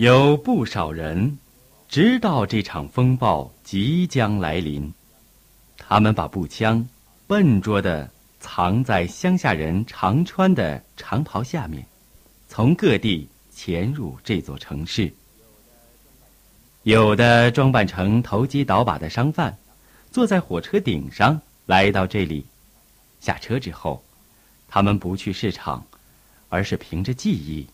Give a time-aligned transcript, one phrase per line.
[0.00, 1.36] 有不少人
[1.86, 4.90] 知道这场风暴即将来临，
[5.76, 6.88] 他们把步枪
[7.26, 8.08] 笨拙地
[8.38, 11.84] 藏在乡下人常穿的长袍下面，
[12.48, 15.12] 从各地潜入这座城市。
[16.84, 19.54] 有的装扮成投机倒把的商贩，
[20.10, 22.46] 坐在火车顶上来到这里。
[23.20, 24.02] 下车之后，
[24.66, 25.84] 他们不去市场，
[26.48, 27.66] 而是凭着记忆，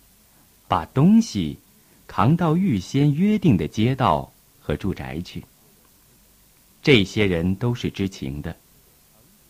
[0.67, 1.57] 把东西
[2.07, 5.45] 扛到预先约定的街道和住宅去。
[6.83, 8.57] 这些人都是知情的，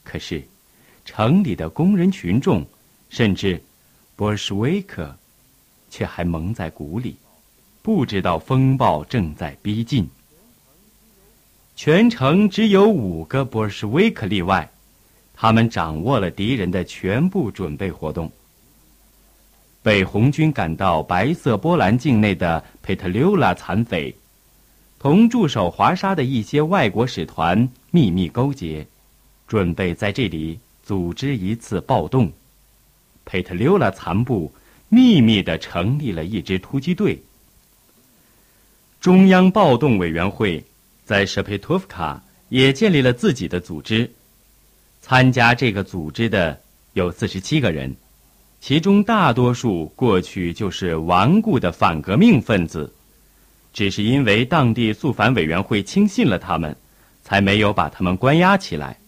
[0.02, 0.42] 可是
[1.04, 2.64] 城里的工人群众，
[3.10, 3.62] 甚至
[4.16, 5.16] 波尔什维克，
[5.90, 7.16] 却还蒙在鼓里。
[7.82, 10.08] 不知道风暴正在逼近。
[11.76, 14.68] 全城只有五个波尔什维克例外，
[15.34, 18.32] 他们掌握了敌人的全部准备活动。
[19.86, 24.12] 被红军赶到白色波兰境内的佩特留拉残匪，
[24.98, 28.84] 同驻守华沙的一些外国使团秘密勾结，
[29.46, 32.32] 准备在这里组织一次暴动。
[33.24, 34.52] 佩特留拉残部
[34.88, 37.22] 秘密地成立了一支突击队。
[39.00, 40.64] 中央暴动委员会
[41.04, 44.10] 在舍佩托夫卡也建立了自己的组织，
[45.00, 46.60] 参加这个组织的
[46.94, 47.94] 有四十七个人，
[48.60, 52.92] 其中大多数过去就是顽固的反革命分子，
[53.72, 56.76] 只是因为当地肃反委员会轻信了他们，
[57.22, 58.98] 才没有把他们关押起来。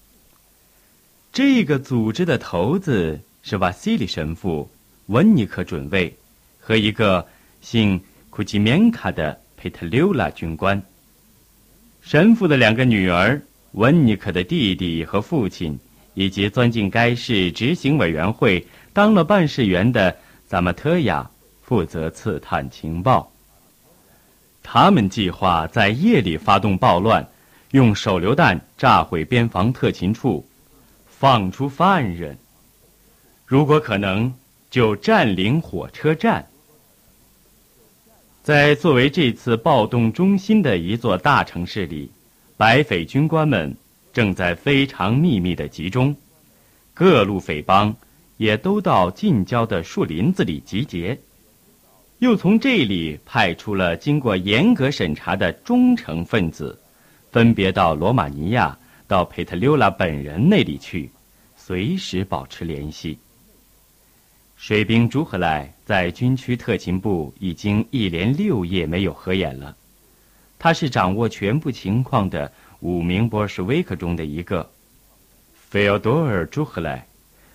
[1.33, 4.71] 这个组织的头子是瓦西里神父、
[5.07, 6.15] 温尼克准尉
[6.61, 7.27] 和一个
[7.61, 9.41] 姓库吉缅卡的。
[9.61, 10.81] 佩特留拉军官，
[12.01, 15.77] 神父的两个女儿，温尼克的弟弟和父亲，
[16.19, 20.17] 以及钻进该市执行委员会当了办事员的
[20.49, 21.31] 萨马特亚，
[21.63, 23.31] 负责刺探情报。
[24.61, 27.25] 他们计划在夜里发动暴乱，
[27.71, 30.45] 用手榴弹炸毁边防特勤处，
[31.07, 32.37] 放出犯人。
[33.47, 34.35] 如果可能，
[34.73, 36.49] 就占领火车站。
[38.43, 42.11] 在作为这次暴动中心的一座大城市里，
[42.57, 43.77] 白匪军官们
[44.19, 46.17] 正在非常秘密的集中，
[46.93, 47.95] 各路匪帮
[48.37, 51.17] 也都到近郊的树林子里集结，
[52.19, 56.77] 又从这里派出了经过严格审查的忠诚分子，
[57.31, 61.09] 分别到罗马尼亚、到佩特留拉本人那里去，
[61.57, 63.17] 随时保持联系。
[64.57, 69.77] 水兵朱赫莱在军区特勤部已经一连六夜没有合眼了。
[70.59, 74.71] 他是掌握全部情况的五名波士威克中的一个。
[75.69, 77.07] 费奥多尔·朱赫莱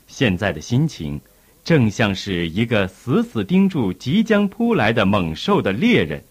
[0.07, 1.19] 现在的心情，
[1.63, 6.23] 正像是一个死死盯住即将扑来的猛兽的猎人。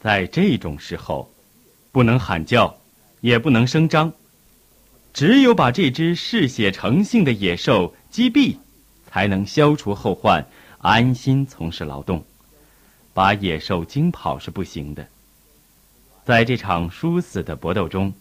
[0.00, 1.30] 在这种时候，
[1.92, 2.76] 不能喊叫，
[3.20, 4.12] 也不能声张，
[5.12, 8.56] 只有把这只嗜血成性的野兽击毙。
[9.12, 10.46] 才能消除后患，
[10.78, 12.24] 安心从事劳动。
[13.12, 15.04] 把野兽惊跑是不行的。
[16.30, 18.14] 在这场殊死的搏斗中，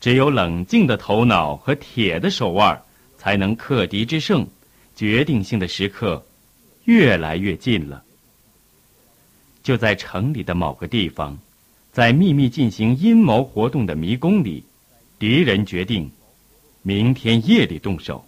[0.00, 2.82] 只有冷静的头脑和铁的手腕，
[3.16, 4.46] 才能克敌制胜。
[4.94, 6.26] 决定性的时刻，
[6.84, 8.04] 越来越近了。
[9.62, 11.38] 就在城里的某个地方，
[11.90, 14.62] 在秘密进行阴谋活动的迷宫里，
[15.18, 16.10] 敌人决定，
[16.82, 18.22] 明天夜里动手。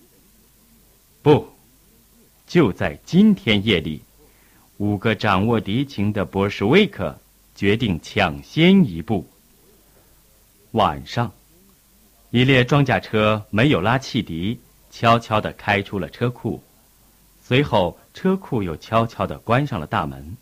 [1.21, 1.47] 不。
[2.47, 4.01] 就在今天夜里，
[4.79, 7.20] 五个掌握敌情的波什维克
[7.61, 9.29] 决定抢先一步。
[10.71, 11.31] 晚上，
[12.31, 14.59] 一列装甲车没有拉汽笛，
[14.91, 16.63] 悄悄地开出了车库，
[17.43, 20.39] 随后车库又悄悄地关上了大门。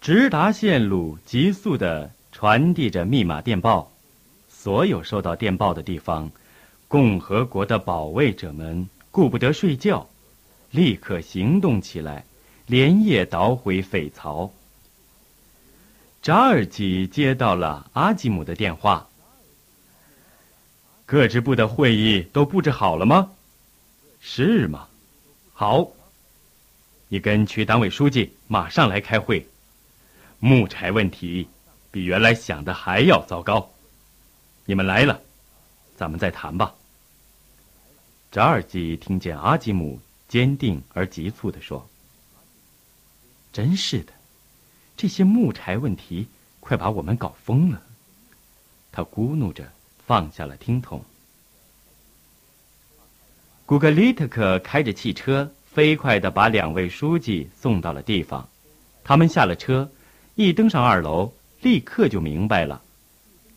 [0.00, 3.92] 直达线路急速地传递着密码电报，
[4.48, 6.30] 所有收到电报的地方，
[6.88, 10.08] 共和国的保卫者们顾不得睡觉。
[10.70, 12.24] 立刻行动起来，
[12.64, 14.50] 连夜捣毁匪巢。
[16.24, 19.06] 扎尔基接到了阿吉姆的电话。
[21.04, 23.32] 各支部的会议都布置好了吗？
[24.22, 24.88] 是吗？
[25.52, 25.86] 好。
[27.08, 29.46] 你跟区党委书记马上来开会。
[30.38, 31.46] 木柴问题
[31.90, 33.70] 比原来想的还要糟糕。
[34.64, 35.20] 你们来了，
[35.94, 36.74] 咱们再谈吧。
[38.32, 40.00] 扎尔基听见阿吉姆。
[40.26, 41.86] 坚定而急促地说
[43.52, 44.12] ：“真是的，
[44.96, 46.28] 这些木柴问题
[46.60, 47.82] 快把我们搞疯了。”
[48.92, 49.72] 他咕哝着
[50.06, 51.02] 放下了听筒。
[53.66, 58.48] 古格里特克开着汽车，飞快地把两位书记送到了地方。
[59.02, 59.90] 他们下了车，
[60.34, 61.32] 一登上二楼，
[61.62, 62.82] 立刻就明白了，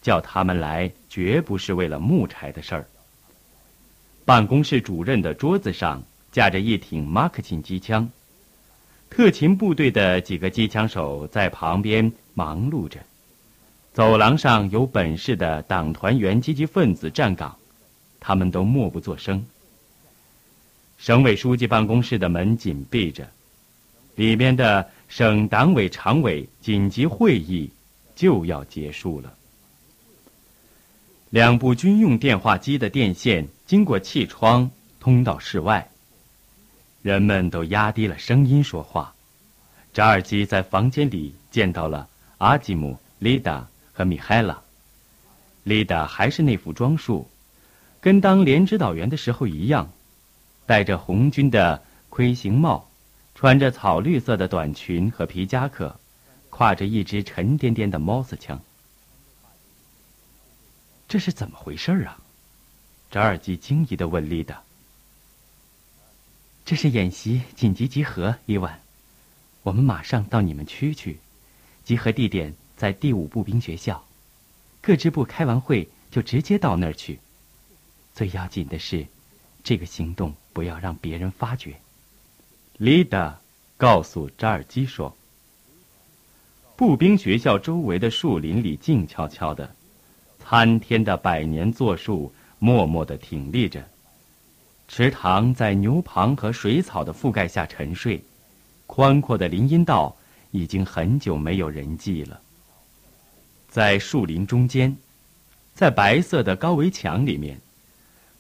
[0.02, 2.88] 叫他们来绝不是为了木柴的事儿。
[4.26, 6.02] 办公室主任的桌子上
[6.32, 8.10] 架着一挺马克沁机枪，
[9.18, 13.00] 特勤部队的几个机枪手在旁边忙碌着。
[13.92, 17.58] 走廊上有本市的党团员积极分子站岗，
[18.20, 19.44] 他们都默不作声。
[21.00, 23.28] 省委书记办公室的门紧闭着，
[24.14, 27.72] 里面的省党委常委紧急会议
[28.16, 29.34] 就要结束了。
[31.32, 33.48] 两部军用电话机的电线。
[33.66, 34.70] 经过气窗
[35.00, 35.90] 通到室外，
[37.08, 39.16] 人们都压低了声音说话。
[39.94, 44.62] 扎尔基在房间里见到了阿基姆、丽达和米海拉。
[45.64, 47.30] 丽达还是那副装束，
[48.02, 49.90] 跟当连指导员的时候一样，
[50.66, 52.90] 戴着红军的盔形帽，
[53.34, 55.98] 穿着草绿色的短裙和皮夹克，
[56.52, 58.60] 挎着一支沉甸甸的毛瑟枪。
[61.08, 62.20] 这是怎么回事啊？
[63.10, 64.62] 扎尔基惊疑的问丽达
[66.68, 68.82] ：“这是演习紧急集合，伊万，
[69.64, 71.18] 我们马上到你们区去，
[71.86, 74.06] 集合地点在第五步兵学校，
[74.82, 77.20] 各支部开完会就直接到那儿去。
[78.14, 79.08] 最要紧的是，
[79.64, 81.80] 这个行动不要让别人发觉。”
[82.76, 83.40] 丽达
[83.78, 85.16] 告诉扎尔基说
[86.76, 89.74] ：“步兵学校周围的树林里静悄悄的，
[90.40, 93.88] 参天的百年座树。”默默地挺立着，
[94.88, 98.24] 池塘在牛棚和水草的覆盖下沉睡，
[98.86, 100.16] 宽阔的林荫道
[100.52, 102.40] 已经很久没有人迹了。
[103.70, 104.96] 在树林中间，
[105.76, 107.60] 在白色的高围墙里面，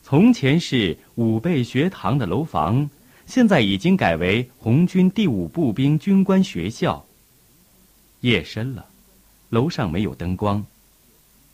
[0.01, 2.89] 从前是武备学堂的楼房，
[3.25, 7.05] 现在已经改为红军第五步兵军官学校。
[8.21, 8.87] 夜深了，
[9.49, 10.65] 楼上没有灯光，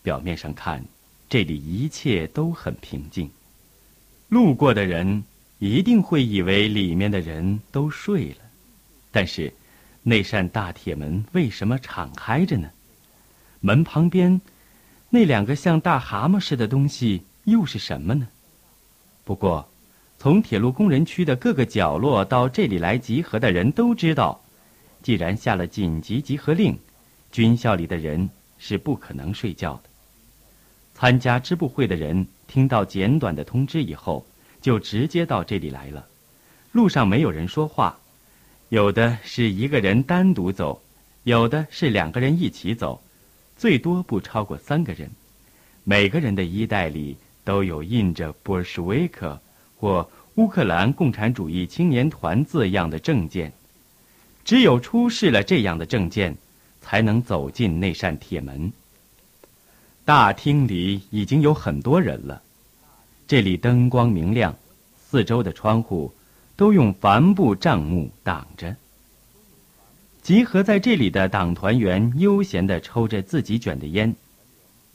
[0.04, 0.86] 表面上看。
[1.28, 3.30] 这里一切都很平静，
[4.34, 5.24] 路过的人
[5.60, 8.38] 一定会以为里面的人都睡了，
[9.12, 9.54] 但是
[10.02, 12.68] 那扇大铁门为什么敞开着呢？
[13.60, 14.42] 门旁边
[15.12, 18.28] 那两个像大蛤蟆似的东西又是什么呢？
[19.24, 19.70] 不过，
[20.18, 24.42] 从铁路工人区的各个角落到这里来集合的人都知道，
[25.04, 26.76] 既然下了紧急集合令，
[27.32, 28.28] 军校里的人
[28.58, 29.93] 是不可能睡觉的。
[31.04, 34.26] 参加支部会的人听到简短的通知以后，
[34.62, 36.08] 就直接到这里来了。
[36.72, 38.00] 路上没有人说话，
[38.70, 40.82] 有的是一个人单独走，
[41.26, 43.04] 有的是两个人一起走，
[43.58, 45.12] 最多不超过三个人。
[45.84, 49.38] 每个人的衣袋里都有印着波尔什维克
[49.76, 53.52] 或乌克兰共产主义青年团字样的证件。
[54.46, 56.38] 只有出示了这样的证件，
[56.80, 58.72] 才能走进那扇铁门。
[60.06, 62.42] 大厅里已经有很多人了，
[63.26, 64.54] 这里灯光明亮，
[64.98, 66.14] 四周的窗户
[66.58, 68.76] 都用帆布帐幕挡着。
[70.22, 74.14] 集合在这里的党团员悠闲地抽着自己卷的烟，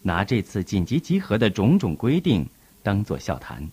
[0.03, 2.47] 拿这次紧急集合的种种规定
[2.83, 3.67] 当作笑谈。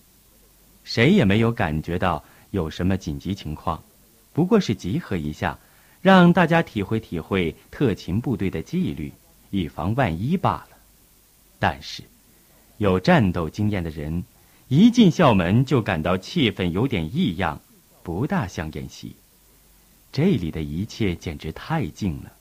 [0.84, 3.82] 谁也没有感觉到有什么紧急情况，
[4.32, 5.58] 不过是集合一下，
[6.00, 9.12] 让大家体会体会特勤部队的纪律，
[9.50, 10.75] 以防万一罢了。
[11.58, 12.02] 但是，
[12.78, 14.24] 有战斗经验的人，
[14.68, 17.60] 一进校门就感到气氛有点异样，
[18.02, 19.16] 不大像演习。
[20.12, 22.32] 这里的一切简直太静了。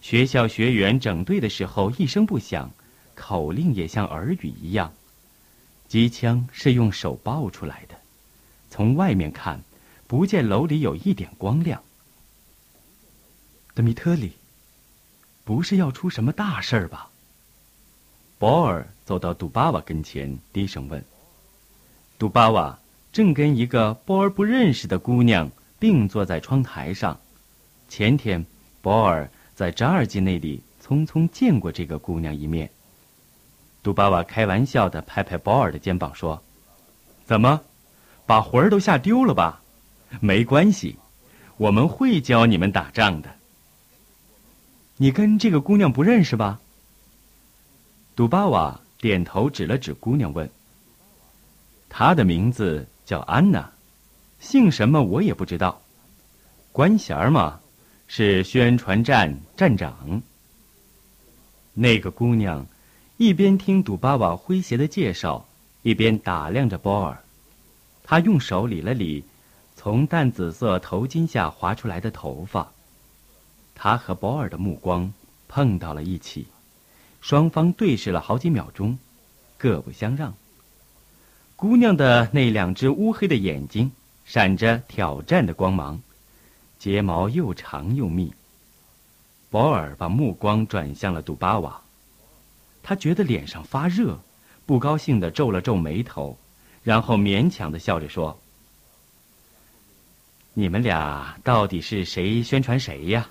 [0.00, 2.70] 学校学员整队的时候一声不响，
[3.14, 4.92] 口令也像耳语一样。
[5.88, 7.94] 机枪是用手抱出来的，
[8.68, 9.60] 从外面看，
[10.06, 11.82] 不见楼里有一点光亮。
[13.74, 14.32] 德米特里，
[15.44, 17.10] 不是要出什么大事儿吧？
[18.38, 21.02] 保尔走到杜巴瓦跟前，低声问
[22.18, 22.78] ：“杜巴瓦
[23.12, 27.18] 正跟一个保尔不认识的姑娘并坐在窗台上。
[27.88, 28.44] 前天，
[28.82, 32.68] 保尔在扎尔基那里匆匆见过这个姑娘一面。”
[33.84, 36.42] 杜巴瓦开玩笑的拍拍保尔的肩膀说
[37.24, 37.60] ：“怎么，
[38.26, 39.62] 把魂儿都吓丢了吧？
[40.20, 40.96] 没关系，
[41.56, 43.36] 我们会教你们打仗的。
[44.96, 46.60] 你跟这个姑娘不认识吧？”
[48.16, 50.48] 杜巴瓦点头，指了指姑娘，问
[51.90, 53.72] ：“她的名字叫安娜，
[54.38, 55.82] 姓什么我也不知道。
[56.70, 57.60] 官衔嘛，
[58.06, 60.22] 是宣传站站长。”
[61.74, 62.64] 那个姑娘
[63.16, 65.44] 一边听杜巴瓦诙谐的介绍，
[65.82, 67.18] 一边打量着波尔。
[68.04, 69.24] 她用手理了理
[69.74, 72.70] 从淡紫色头巾下滑出来的头发。
[73.74, 75.12] 她和保尔的目光
[75.48, 76.46] 碰到了一起，
[77.24, 78.98] 双方对视了好几秒钟，
[79.56, 80.34] 各不相让。
[81.56, 83.90] 姑娘的那两只乌黑的眼睛
[84.26, 85.98] 闪着挑战的光芒，
[86.78, 88.30] 睫毛又长又密。
[89.50, 91.80] 保尔把目光转向了杜巴瓦，
[92.82, 94.20] 他觉得脸上发热，
[94.66, 96.36] 不高兴地皱了皱眉头，
[96.82, 98.38] 然后勉强地笑着说
[100.52, 103.30] ：“你们俩到底是谁宣传谁呀？”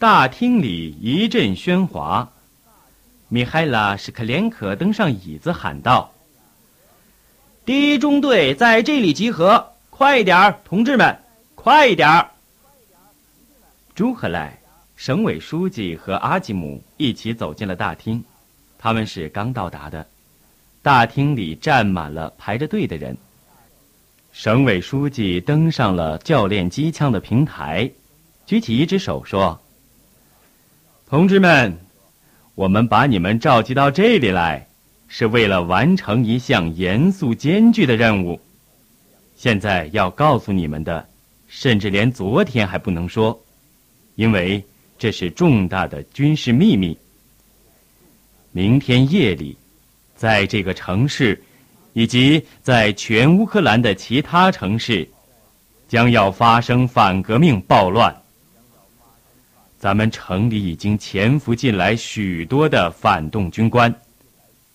[0.00, 2.30] 大厅里一阵喧哗。
[3.26, 6.12] 米海拉·史克连科登上椅子喊道
[7.66, 11.18] ：“第一中队在这里集合，快一点儿，同志们，
[11.56, 12.30] 快一点儿！”
[13.96, 14.56] 朱赫莱、
[14.94, 18.22] 省委书记和阿吉姆一起走进了大厅，
[18.78, 20.06] 他们是刚到达的。
[20.80, 23.18] 大厅里站满了排着队的人。
[24.30, 27.90] 省委书记登上了教练机枪的平台，
[28.46, 29.60] 举起一只手说
[31.08, 31.76] ：“同志们。”
[32.54, 34.66] 我们把你们召集到这里来，
[35.06, 38.40] 是为了完成一项严肃艰巨的任务。
[39.36, 41.08] 现在要告诉你们的，
[41.46, 43.40] 甚至连昨天还不能说，
[44.16, 44.60] 因为
[44.98, 46.98] 这是重大的军事秘密。
[48.50, 49.56] 明天夜里，
[50.16, 51.40] 在这个城市，
[51.92, 55.08] 以及在全乌克兰的其他城市，
[55.86, 58.12] 将要发生反革命暴乱。
[59.78, 63.94] 咱们城里已经潜伏进来许多的反动军官，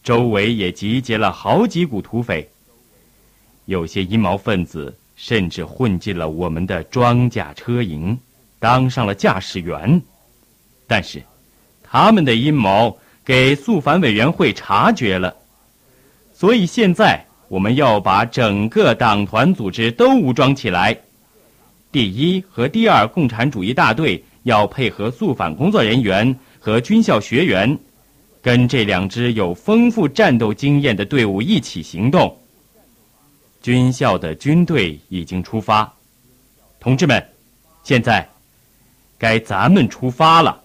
[0.01, 2.49] 周围也集结了好几股土匪。
[3.65, 8.17] 有些阴谋分子甚至混进了我们的装甲车营，
[8.59, 10.01] 当上了驾驶员。
[10.87, 11.21] 但是，
[11.83, 15.35] 他们的阴谋给肃反委员会察觉了，
[16.33, 20.97] 所以现在我们要把整个党团组织都武装起来。
[21.91, 24.23] 第一和第二共产主义大队。
[24.43, 27.77] 要配合肃反工作人员和军校学员，
[28.41, 32.37] 跟这两支有丰富战斗经验的队伍一起行动。
[33.61, 35.91] 军校的军队已经出发，
[36.79, 37.25] 同志们，
[37.83, 38.27] 现在
[39.17, 40.61] 该咱们出发了。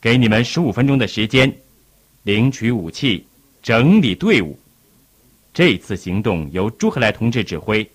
[0.00, 1.54] 给你们十五分钟的时间，
[2.22, 3.26] 领取武器，
[3.62, 4.58] 整理队伍。
[5.52, 7.86] 这次行动由朱赫来同志指挥，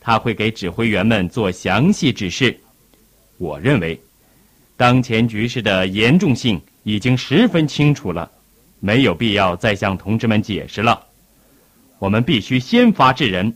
[0.00, 2.58] 他会给指挥员们做详细指示。
[3.44, 4.00] 我认为，
[4.74, 8.30] 当前局势的严重性已经十分清楚了，
[8.80, 11.06] 没有必要再向同志们解释了。
[11.98, 13.54] 我们必须先发制人，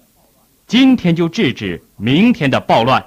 [0.66, 3.02] 今天就制止明天的暴乱。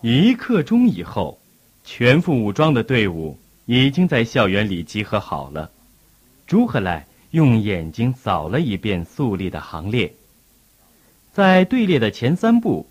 [0.00, 1.38] 一刻钟以后，
[1.84, 5.70] 全副武装的队伍已经在校园里集合好了。
[6.46, 10.14] 朱赫来用眼睛扫了一遍肃立的行列，
[11.34, 12.88] 在队列的前三步。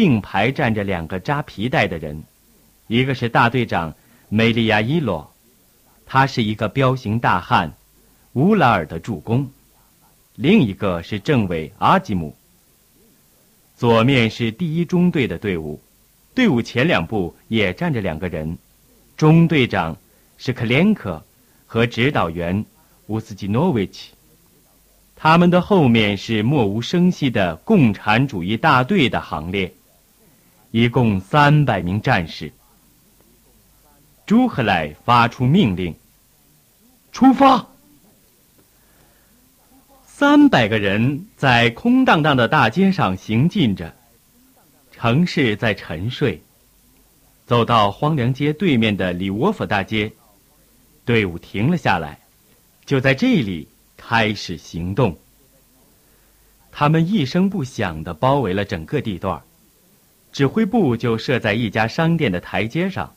[0.00, 2.24] 并排站着两个扎皮带的人，
[2.86, 3.94] 一个是大队长
[4.30, 5.30] 梅利亚伊洛，
[6.06, 7.74] 他是一个彪形大汉，
[8.32, 9.44] 乌拉尔的助攻；
[10.36, 12.34] 另一个是政委阿吉姆。
[13.76, 15.78] 左面是第一中队的队伍，
[16.34, 18.56] 队伍前两步也站着两个人，
[19.18, 19.98] 中队长
[20.38, 21.22] 是克连科
[21.66, 22.64] 和指导员
[23.08, 24.12] 乌斯基诺维奇。
[25.14, 29.74] 他们的后面是默无声息的共产主义大队的行列。
[30.70, 32.52] 一共三百名战士。
[34.26, 35.94] 朱赫来发出命令
[37.10, 37.66] ：“出发！”
[40.06, 43.92] 三百个人在空荡荡的大街上行进着，
[44.92, 46.40] 城市在沉睡。
[47.46, 50.12] 走到荒凉街对面的里沃夫大街，
[51.04, 52.20] 队伍停了下来，
[52.84, 55.18] 就在这里开始行动。
[56.70, 59.42] 他们一声不响地包围了整个地段。
[60.32, 63.14] 指挥部就设在一家商店的台阶上，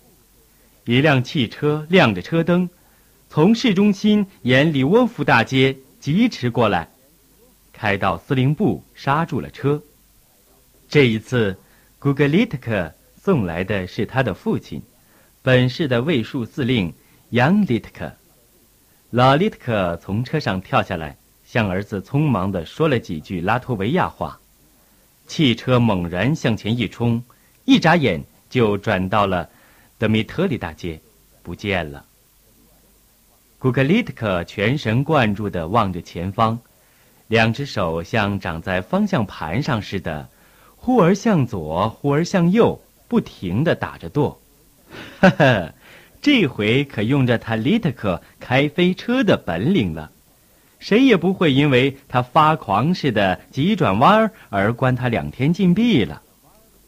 [0.86, 2.70] 一辆汽车亮着车灯，
[3.30, 6.90] 从市中心沿里沃夫大街疾驰过来，
[7.72, 9.82] 开到司令部刹住了车。
[10.90, 11.58] 这一次，
[12.00, 14.82] 古格里特克送来的是他的父亲，
[15.42, 16.94] 本市的卫戍司令
[17.30, 18.12] 杨利特克。
[19.12, 21.16] 老利特克从车上跳下来，
[21.46, 24.40] 向儿子匆忙地说了几句拉脱维亚话。
[25.28, 27.24] 汽车猛然向前一冲，
[27.66, 29.50] 一眨眼就转到了
[29.98, 31.00] 德米特里大街，
[31.42, 32.06] 不见了。
[33.58, 36.60] 古格里特克全神贯注地望着前方，
[37.28, 40.30] 两只手像长在方向盘上似的，
[40.76, 44.42] 忽而向左，忽而向右，不停地打着舵。
[45.20, 45.74] 哈哈，
[46.22, 50.12] 这回可用着他里特克开飞车的本领了。
[50.84, 56.22] 谁也不会因为他发狂似的急转弯而关他两天禁闭了。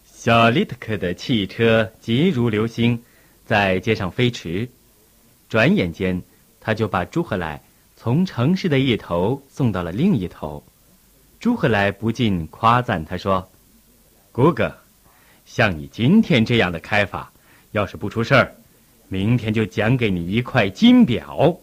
[0.03, 3.01] 小利特克的汽车急如流星，
[3.45, 4.67] 在街上飞驰。
[5.47, 6.21] 转眼间，
[6.59, 7.61] 他就把朱赫来
[7.95, 10.61] 从城市的一头送到了另一头。
[11.39, 13.49] 朱赫来不禁夸赞他说
[14.33, 14.75] ：“古格，
[15.45, 17.31] 像你今天这样的开法，
[17.71, 18.53] 要是不出事儿，
[19.07, 21.57] 明天就奖给你一块金表。”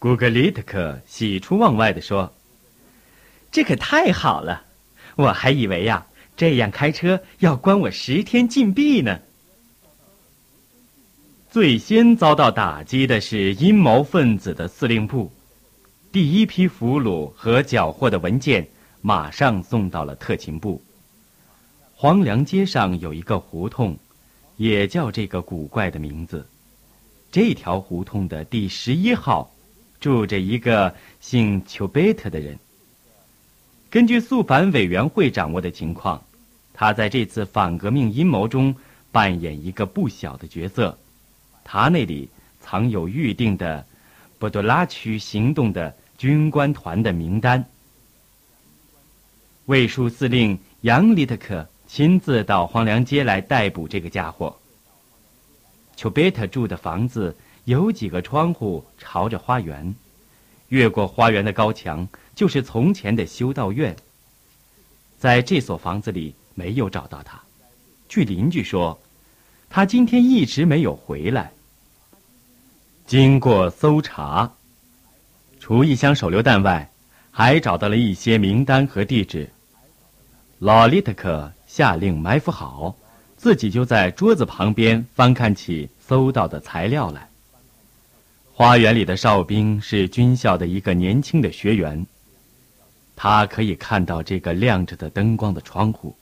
[0.00, 2.32] 古格里特克喜出望外地说
[3.52, 4.64] ：“这可太好了！
[5.14, 6.06] 我还以为呀，
[6.38, 9.20] 这样开车要关我十天禁闭呢。”
[11.52, 15.30] 最先遭到打击的是阴谋分子的司令部，
[16.10, 18.66] 第一批俘虏和缴获的文件
[19.02, 20.82] 马上送到了特勤部。
[21.94, 23.94] 黄梁街上有一个胡同，
[24.56, 26.48] 也叫这个古怪的名字。
[27.30, 29.52] 这条胡同的第十一号，
[30.00, 32.58] 住着一个姓丘贝特的人。
[33.90, 36.24] 根据肃反委员会掌握的情况，
[36.72, 38.74] 他在这次反革命阴谋中
[39.12, 40.96] 扮演一个不小的角色。
[41.64, 42.28] 他那里
[42.60, 43.84] 藏有预定的
[44.38, 47.64] 波多拉区行动的军官团的名单。
[49.66, 54.56] 卫戍司令杨利特克亲自到荒凉街来逮捕这个家伙。
[55.96, 57.36] 丘贝特住的房子
[57.70, 59.94] 有几个窗户朝着花园，
[60.70, 63.94] 越过花园的高墙就是从前的修道院。
[65.20, 67.40] 在这所房子里没有找到他，
[68.08, 69.00] 据邻居说，
[69.68, 71.52] 他今天一直没有回来。
[73.06, 74.50] 经过搜查，
[75.60, 76.90] 除一箱手榴弹外，
[77.30, 79.48] 还找到了一些名单和地址。
[80.58, 82.96] 老利特克下令埋伏好，
[83.36, 87.29] 自己就在桌子旁边翻看起搜到的材料来。
[88.60, 92.06] 花园里的哨兵是军校的一个年轻的学员，
[93.16, 96.14] 他可以看到这个亮着的灯光的窗户。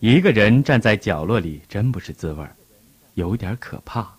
[0.00, 2.44] 一个人站在角落里，真不是滋味，
[3.14, 4.12] 有点可怕。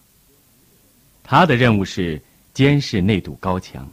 [1.22, 2.22] 他的任务是
[2.54, 3.86] 监视那堵高墙。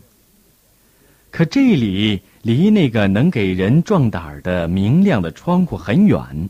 [1.33, 6.49] 可这里离那个能给人壮胆的明亮的窗户很远，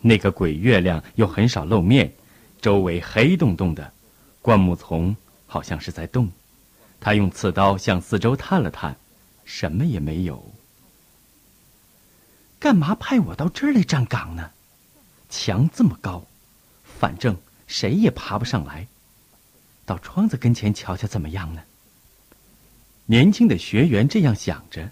[0.00, 2.12] 那个鬼月亮又很少露面，
[2.60, 3.92] 周围黑洞洞的，
[4.40, 5.14] 灌木丛
[5.46, 6.28] 好像是在动。
[7.02, 8.96] 他用刺刀向四周探了探，
[9.44, 10.52] 什么也没有。
[12.60, 14.52] 干嘛派我到这儿来站岗呢？
[15.28, 16.24] 墙这么高，
[16.84, 17.36] 反正
[17.66, 18.86] 谁也爬不上来。
[19.84, 21.62] 到窗子跟前瞧瞧怎么样呢？
[23.06, 24.88] 年轻的学员这样想着，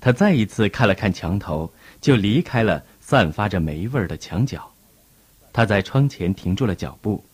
[0.00, 4.72] 他再一次看了看墙头，就离开了散发着霉味儿的墙角。
[5.52, 7.24] 他在窗前停住了脚步。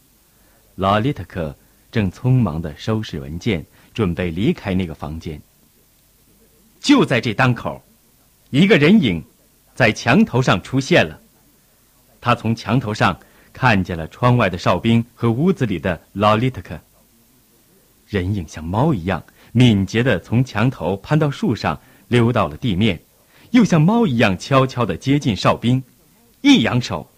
[0.77, 1.55] 老利特克
[1.92, 3.66] 正匆忙的收拾文件，
[3.98, 5.40] 准备离开那个房间。
[6.78, 7.82] 就在这当口，
[8.50, 9.20] 一个人影
[9.74, 11.18] 在墙头上出现了。
[12.20, 13.18] 他从墙头上。
[13.50, 16.78] 看见了窗外的哨兵和屋子里的劳利特克。
[18.06, 23.00] 人影像猫一样敏捷地从墙头攀到树上，溜到了地面，
[23.50, 25.82] 又像猫一样悄悄地接近哨兵，
[26.40, 27.11] 一扬手，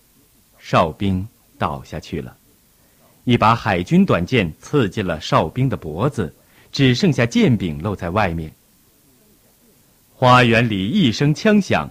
[0.58, 2.34] 哨兵倒下去了。
[3.24, 6.34] 一把海军短剑刺进了哨兵的脖子，
[6.72, 8.52] 只剩下剑柄露在外面。
[10.14, 11.90] 花园里一声枪响，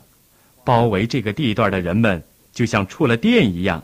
[0.63, 3.84] 包围这个地段的人们就像触了电一样。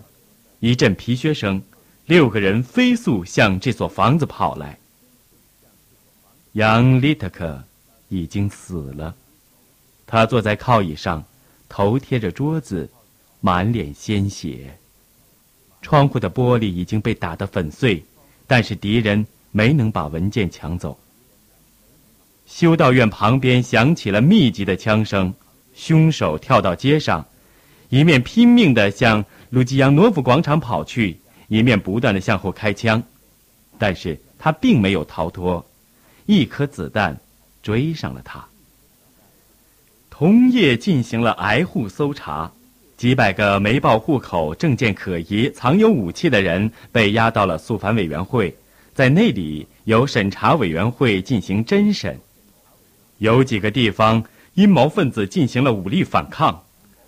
[0.60, 1.62] 一阵皮靴声，
[2.06, 4.78] 六个人飞速向这所房子跑来。
[6.54, 7.64] 杨利特克
[8.10, 9.16] 已经死了，
[10.08, 11.24] 他坐在靠椅上，
[11.68, 12.90] 头贴着桌子，
[13.42, 14.78] 满脸鲜血。
[15.82, 18.04] 窗户的玻璃已经被打得粉碎，
[18.48, 21.00] 但是敌人没能把文件抢走。
[22.46, 25.34] 修道院旁边响起了密集的枪声，
[25.74, 27.26] 凶手跳到街上，
[27.88, 29.24] 一面拼命地向。
[29.52, 33.02] 卢基扬诺夫广场跑去，一面不断的向后开枪，
[33.78, 35.66] 但是他并没有逃脱，
[36.26, 37.18] 一颗子弹
[37.64, 38.46] 追上了他。
[40.10, 42.52] 同夜进行了挨户搜查，
[42.98, 48.54] 几百个没报户口、证件可疑、藏有武器的人被押到了肃反委员会，
[48.96, 52.18] 在那里由审查委员会进行侦审。
[53.18, 56.64] 有几个地方阴谋分子进行了武力反抗，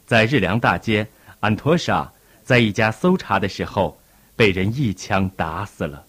[0.05, 1.07] 在日粮大街
[1.39, 2.11] 安托沙。
[2.43, 3.99] 在一家搜查的时候，
[4.35, 6.05] 被人一枪打死了。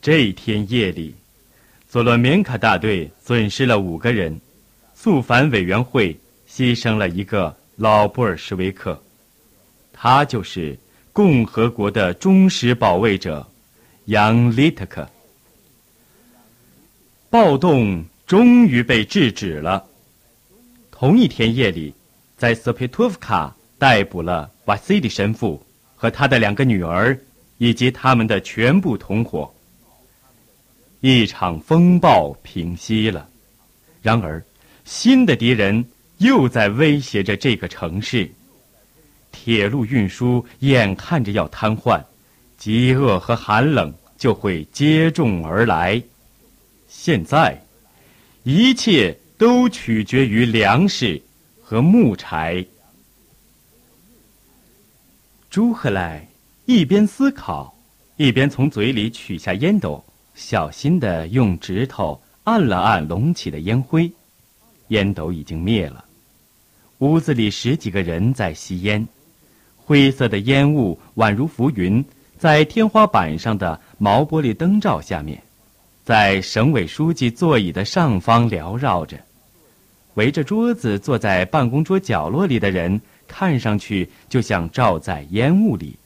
[0.00, 1.14] 这一天夜里，
[1.88, 4.40] 佐罗缅卡大队损失了五个人，
[4.94, 6.16] 肃反委员会
[6.48, 9.00] 牺牲了一个老布尔什维克，
[9.92, 10.78] 他就是
[11.12, 13.44] 共和国的忠实保卫者
[14.12, 15.08] 杨利特克。
[17.30, 19.86] 暴动终于被制止了。
[20.90, 21.94] 同一天夜里，
[22.36, 24.50] 在斯佩托夫卡逮捕了。
[24.66, 25.64] 瓦西里神父
[25.96, 27.18] 和他的两个女儿，
[27.56, 29.50] 以及他们的全部同伙。
[31.00, 33.26] 一场风暴平息了，
[34.02, 34.44] 然而，
[34.84, 35.82] 新的敌人
[36.18, 38.30] 又在威胁着这个城市。
[39.32, 42.00] 铁路运输眼看着要瘫痪，
[42.58, 46.00] 饥饿和寒冷就会接踵而来。
[46.86, 47.60] 现在，
[48.44, 51.20] 一切都取决于粮食
[51.60, 52.64] 和木柴。
[55.50, 56.24] 朱赫来
[56.66, 57.76] 一边思考，
[58.16, 60.04] 一边从嘴里取下烟斗，
[60.36, 64.08] 小心地用指头按了按隆起的烟灰。
[64.90, 66.04] 烟斗已经灭了，
[66.98, 69.04] 屋子里十几个人在吸烟。
[69.76, 72.04] 灰色的烟雾宛如浮云，
[72.42, 75.40] 在天花板上的毛玻璃灯罩下面，
[76.02, 79.16] 在省委书记座椅的上方缭绕着。
[80.14, 85.96] 围着桌子坐在办公桌角落里的人，看上去就像罩在烟雾里。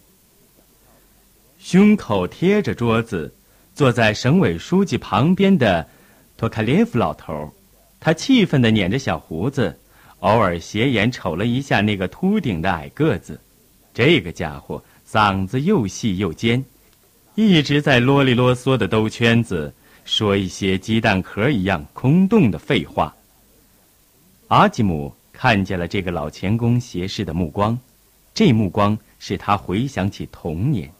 [1.58, 3.34] 胸口贴着桌子，
[3.74, 5.88] 坐在省委书记旁边的
[6.36, 7.50] 托卡列夫老头，
[7.98, 9.74] 他气愤地捻着小胡子，
[10.18, 13.40] 偶尔斜眼瞅了一下那个秃顶的矮个子。
[13.94, 16.64] 这个家伙嗓子又细又尖，
[17.36, 19.72] 一直在啰里啰嗦的兜圈子，
[20.04, 23.14] 说一些鸡蛋壳一样空洞的废话。
[24.48, 27.78] 阿吉姆看见了这个老钳工斜视的目光，
[28.34, 30.90] 这目光使他回想起童年。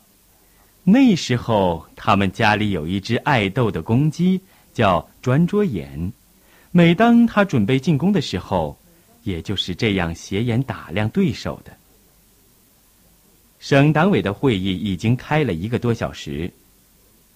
[0.84, 4.40] 那时候，他们家里有一只爱斗的公鸡，
[4.72, 6.12] 叫专捉眼。
[6.70, 8.78] 每当他准备进攻的时候，
[9.24, 11.76] 也就是这样斜眼打量对手的。
[13.68, 16.48] 省党委的会议已经开了一个多小时。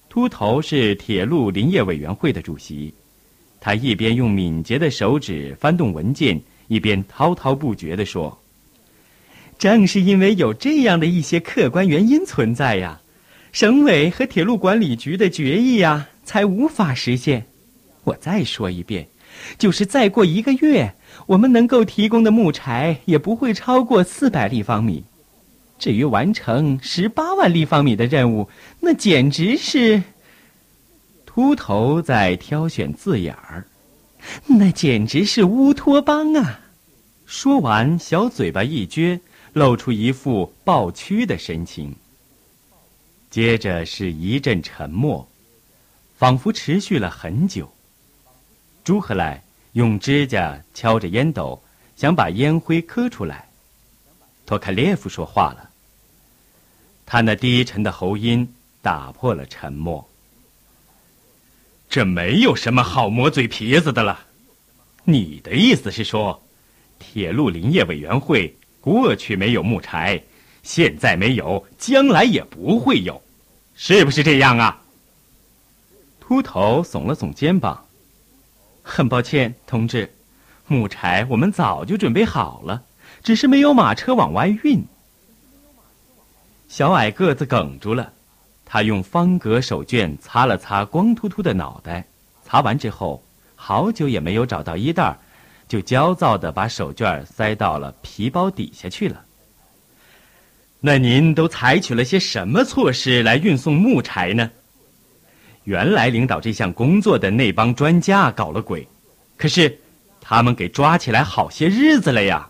[0.09, 2.95] 秃头是铁路林业委员会的主席，
[3.59, 8.41] 他一边用敏捷的手指翻动文件，一边滔滔不绝地说
[9.59, 13.01] ：“正是因为有这样的一些客观原因存在呀，
[13.51, 17.47] 省委和铁路管理局的决议呀，才无法实现。
[18.05, 19.09] 我再说一遍，
[19.59, 20.95] 就是再过一个月，
[21.27, 25.03] 我们能够提供的木柴也不会超过四百立方米。”
[25.81, 28.49] 至于完成十八万立方米的任务，
[28.81, 30.03] 那简直是……
[31.25, 33.67] 秃头在挑选字眼儿，
[34.47, 36.61] 那简直是乌托邦啊！
[37.25, 39.21] 说完，小嘴巴一撅，
[39.55, 41.95] 露出一副抱屈的神情。
[43.31, 45.27] 接着是一阵沉默，
[46.19, 47.73] 仿佛持续了很久。
[48.85, 51.63] 朱赫来用指甲敲着烟斗，
[51.97, 53.49] 想把烟灰磕出来。
[54.45, 55.70] 托卡列夫说话了。
[57.13, 60.09] 他那低沉的喉音打破了沉默。
[61.89, 64.27] 这没有什么好磨嘴皮子的了。
[65.03, 66.41] 你的意思是说，
[67.01, 70.23] 铁路林业委员会过去没有木柴，
[70.63, 73.21] 现在没有，将来也不会有，
[73.75, 74.81] 是不是这样啊？
[76.21, 77.87] 秃头耸了耸肩膀。
[78.85, 80.15] 很抱歉，同志，
[80.69, 82.85] 木柴我们早就准备好了，
[83.25, 84.85] 只是没有马车往外运。
[86.71, 88.13] 小矮个子哽住了，
[88.65, 92.07] 他用方格手绢擦了擦光秃秃的脑袋，
[92.45, 93.21] 擦完之后，
[93.57, 95.19] 好久也没有找到衣袋，
[95.67, 99.25] 就焦躁地把手绢塞到了皮包底下去了。
[100.79, 104.49] 那您都采取了些什么措施来运送木柴呢？
[105.65, 108.87] 原来领导这项工作的那帮专家搞了鬼，
[109.37, 109.77] 可是
[110.21, 112.49] 他们给抓起来好些日子了呀。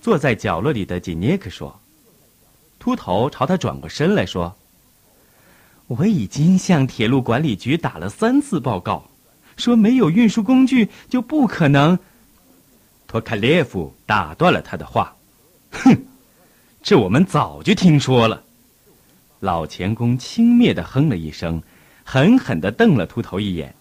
[0.00, 1.78] 坐在角落里的吉涅克说。
[2.82, 4.56] 秃头朝他转过身来说
[5.86, 9.08] ：“我已经向铁路管理局打了三次报告，
[9.56, 11.96] 说没有运输工具就不可能。”
[13.06, 15.14] 托卡列夫打断了他的话
[15.70, 15.96] ：“哼，
[16.82, 18.42] 这我们早就听说了。”
[19.38, 21.62] 老钳工轻蔑的哼了一声，
[22.02, 23.72] 狠狠的瞪了秃头一眼：“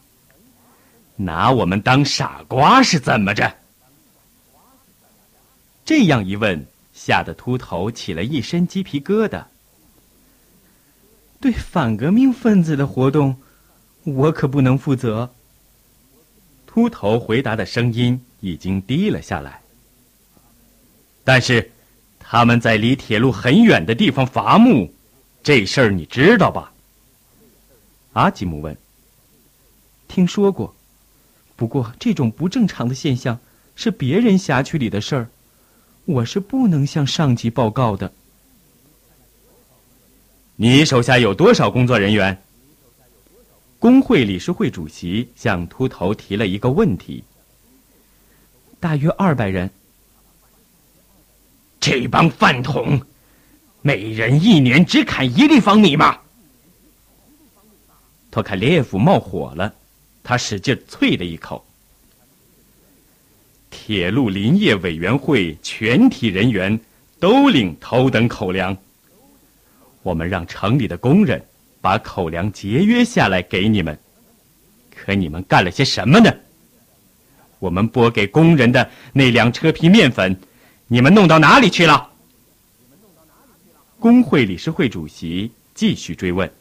[1.17, 3.51] 拿我们当傻瓜是怎么着？”
[5.83, 6.63] 这样一问。
[7.03, 9.45] 吓得秃头起了一身鸡皮疙瘩。
[11.39, 13.37] 对反革命分子的活动，
[14.03, 15.33] 我可不能负责。
[16.67, 19.61] 秃头回答的声音已经低了下来。
[21.23, 21.71] 但是，
[22.19, 24.93] 他们在离铁路很远的地方伐木，
[25.41, 26.71] 这事儿你知道吧？
[28.13, 28.77] 阿吉姆问。
[30.07, 30.75] 听说过，
[31.55, 33.39] 不过这种不正常的现象
[33.75, 35.29] 是别人辖区里的事儿。
[36.05, 38.11] 我是不能向上级报告的。
[40.55, 42.41] 你手下有多少工作人员？
[43.79, 47.23] 工会理事会主席向秃头提了一个问题。
[48.79, 49.69] 大约二百人。
[51.79, 53.01] 这帮饭桶，
[53.81, 56.19] 每人一年只砍一立方米吗？
[58.29, 59.73] 托卡列夫冒火了，
[60.21, 61.65] 他使劲啐了一口。
[63.71, 66.79] 铁路林业委员会全体人员
[67.19, 68.77] 都领头等口粮。
[70.03, 71.43] 我们让城里的工人
[71.79, 73.97] 把口粮节约下来给你们，
[74.95, 76.31] 可你们干了些什么呢？
[77.59, 80.37] 我们拨给工人的那两车皮面粉，
[80.87, 82.09] 你们弄到哪里去了？
[83.99, 86.51] 工会理事会主席继续追问。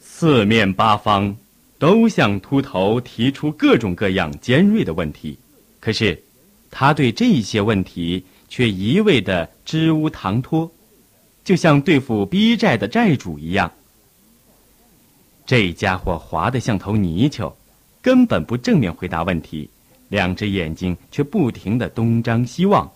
[0.00, 1.36] 四面八方
[1.78, 5.38] 都向秃头提出各种各样尖锐的问题，
[5.82, 6.22] 可是
[6.70, 10.70] 他对这些问题却一味的支吾搪托，
[11.42, 13.70] 就像对付逼债的债主一样。
[15.44, 17.54] 这家伙滑得像头泥鳅。
[18.00, 19.70] 根本不正面回答问题，
[20.08, 22.90] 两只眼睛却不停的东张西望。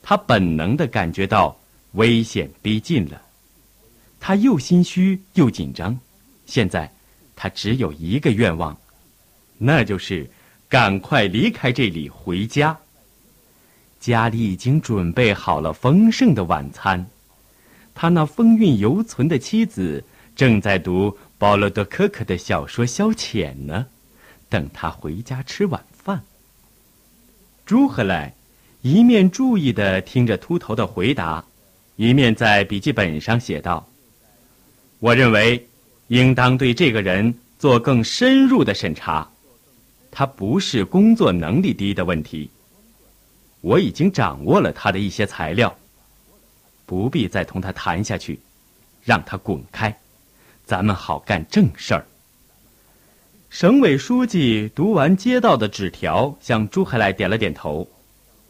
[0.00, 1.58] 他本能的感觉到
[1.94, 3.20] 危险逼近了，
[4.20, 5.98] 他又心虚又紧张。
[6.46, 6.88] 现在，
[7.34, 8.78] 他只有一个愿望，
[9.58, 10.30] 那就是
[10.68, 12.78] 赶快离开这里回家。
[13.98, 17.06] 家里已经准备好了丰盛的晚餐，
[17.94, 20.04] 他那风韵犹存的妻子
[20.36, 23.86] 正在读保罗德科克的小说消遣呢。
[24.50, 26.22] 等他回家吃晚饭。
[27.66, 28.32] 朱赫莱
[28.80, 31.44] 一面注意的听着秃头的回答，
[31.96, 33.86] 一面在笔记本上写道
[35.00, 35.66] ：“我认为，
[36.06, 39.28] 应当对这个人做更深入的审查。
[40.10, 42.50] 他不是工作能力低的问题。
[43.60, 45.76] 我已经掌握了他的一些材料，
[46.86, 48.38] 不必再同他谈下去，
[49.02, 49.96] 让他滚开，
[50.64, 52.06] 咱们好干正事儿。”
[53.50, 57.88] 省委书记读完接到的纸条，向朱海来点了点头。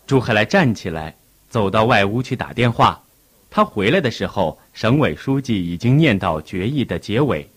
[0.07, 1.17] 朱海来站起来，
[1.49, 3.03] 走到外屋去打电话。
[3.49, 7.49] 他回来的时候，省委书记已经念到决议的结尾。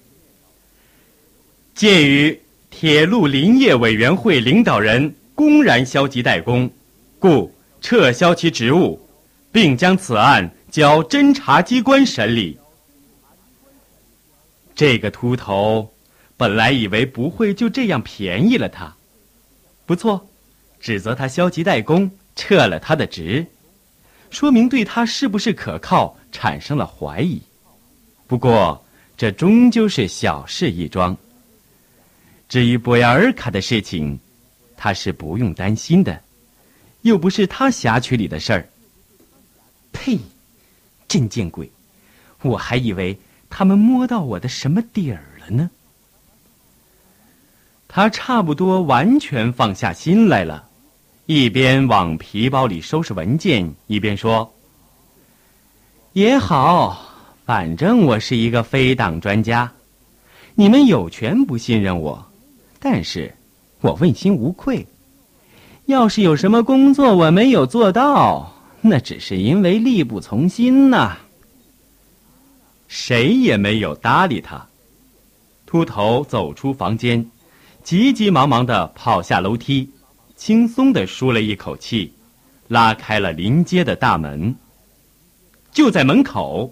[1.73, 2.39] 鉴于
[2.71, 6.67] 铁路林业委员会领导人公然消极怠工，
[7.19, 8.99] 故撤销其职务，
[9.51, 12.57] 并将此案交侦查机关审理。
[14.73, 15.93] 这个秃头。
[16.37, 18.95] 本来以为不会就这样便宜了他，
[19.85, 20.27] 不错，
[20.79, 23.45] 指责他消极怠工，撤了他的职，
[24.31, 27.39] 说明对他是不是可靠产生了怀疑。
[28.25, 28.83] 不过
[29.15, 31.15] 这终究是小事一桩。
[32.51, 34.19] 至于博亚尔卡的事情，
[34.75, 36.21] 他是不用担心的，
[37.03, 38.67] 又不是他辖区里的事儿。
[39.93, 40.19] 呸！
[41.07, 41.71] 真见鬼！
[42.41, 43.17] 我还以为
[43.49, 45.71] 他们摸到我的什么底儿了呢。
[47.87, 50.67] 他差不多完全放下心来了，
[51.27, 54.53] 一边往皮包里收拾文件，一边说
[56.11, 59.71] ：“也好，反正我是一个非党专家，
[60.55, 62.30] 你们有权不信任我，
[62.83, 63.31] 但是，
[63.81, 64.87] 我问心无愧。
[65.85, 71.19] 要是有什么工作我没有做到，那只是因为力不从心呐。”
[72.89, 74.67] 谁也没有搭理他。
[75.65, 77.29] 秃头走出房间。
[77.83, 79.89] 急急忙忙的跑下楼梯，
[80.35, 82.13] 轻松的舒了一口气，
[82.67, 84.55] 拉开了临街的大门。
[85.71, 86.71] 就在门口，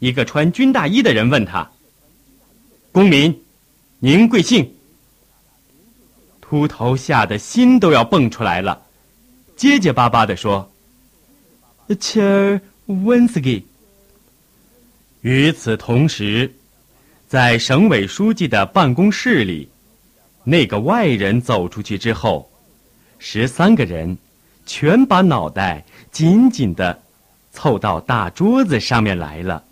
[0.00, 1.70] 一个穿军大衣的人问他
[2.90, 3.42] ：“公民，
[4.00, 4.74] 您贵姓？”
[6.50, 8.82] 秃头吓得心都要蹦出来了，
[9.54, 10.68] 结结巴巴地说
[12.00, 13.64] ：“切尔温斯基。”
[15.22, 16.52] 与此同时，
[17.28, 19.68] 在省委书记的办公室里。
[20.42, 22.50] 那个外人走出去之后，
[23.20, 24.18] 十三个人
[24.66, 27.00] 全把脑袋紧紧的
[27.52, 29.62] 凑到大桌子上面来了。